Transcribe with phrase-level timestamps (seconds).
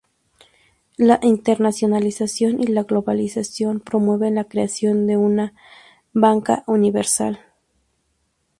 [0.97, 5.53] La internacionalización y la globalización promueven la creación de una
[6.11, 7.37] Banca universal.